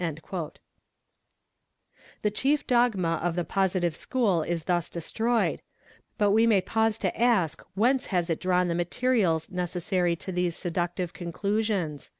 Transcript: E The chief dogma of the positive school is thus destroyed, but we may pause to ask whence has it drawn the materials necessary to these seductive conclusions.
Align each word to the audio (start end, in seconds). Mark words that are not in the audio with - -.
E 0.00 0.10
The 2.22 2.30
chief 2.32 2.66
dogma 2.66 3.20
of 3.22 3.36
the 3.36 3.44
positive 3.44 3.94
school 3.94 4.42
is 4.42 4.64
thus 4.64 4.88
destroyed, 4.88 5.62
but 6.18 6.32
we 6.32 6.48
may 6.48 6.60
pause 6.60 6.98
to 6.98 7.16
ask 7.16 7.62
whence 7.76 8.06
has 8.06 8.28
it 8.28 8.40
drawn 8.40 8.66
the 8.66 8.74
materials 8.74 9.52
necessary 9.52 10.16
to 10.16 10.32
these 10.32 10.56
seductive 10.56 11.12
conclusions. 11.12 12.10